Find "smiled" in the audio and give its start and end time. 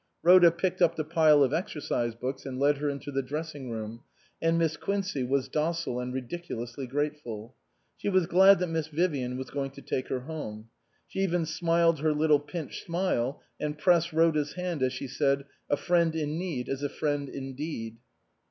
11.45-11.99